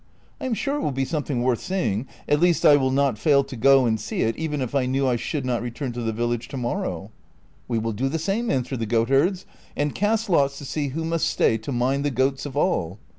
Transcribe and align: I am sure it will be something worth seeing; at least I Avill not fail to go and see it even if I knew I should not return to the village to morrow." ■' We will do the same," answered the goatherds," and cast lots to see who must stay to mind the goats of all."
I 0.39 0.47
am 0.47 0.55
sure 0.55 0.77
it 0.77 0.81
will 0.81 0.91
be 0.91 1.05
something 1.05 1.43
worth 1.43 1.61
seeing; 1.61 2.07
at 2.27 2.39
least 2.39 2.65
I 2.65 2.75
Avill 2.75 2.91
not 2.91 3.19
fail 3.19 3.43
to 3.43 3.55
go 3.55 3.85
and 3.85 3.99
see 3.99 4.21
it 4.23 4.35
even 4.35 4.59
if 4.59 4.73
I 4.73 4.87
knew 4.87 5.07
I 5.07 5.15
should 5.15 5.45
not 5.45 5.61
return 5.61 5.91
to 5.91 6.01
the 6.01 6.11
village 6.11 6.47
to 6.47 6.57
morrow." 6.57 7.11
■' 7.11 7.11
We 7.67 7.77
will 7.77 7.91
do 7.93 8.09
the 8.09 8.17
same," 8.17 8.49
answered 8.49 8.79
the 8.79 8.87
goatherds," 8.87 9.45
and 9.77 9.93
cast 9.93 10.27
lots 10.27 10.57
to 10.57 10.65
see 10.65 10.87
who 10.87 11.05
must 11.05 11.27
stay 11.27 11.59
to 11.59 11.71
mind 11.71 12.03
the 12.03 12.09
goats 12.09 12.47
of 12.47 12.57
all." 12.57 12.97